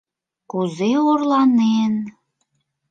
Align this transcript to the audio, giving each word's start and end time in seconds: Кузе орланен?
Кузе 0.51 0.91
орланен? 1.11 1.93